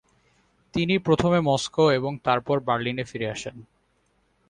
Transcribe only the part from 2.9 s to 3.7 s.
ফিরে আসেন।